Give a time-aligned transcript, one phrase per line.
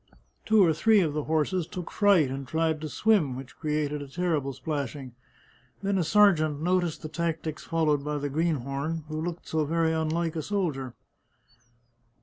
[0.47, 4.07] Two or three of the horses took fright and tried to swim, which created a
[4.07, 5.13] ter rible splashing.
[5.83, 10.35] Then a sergeant noticed the tactics followed by the greenhorn, who looked so very unlike
[10.35, 10.95] a soldier.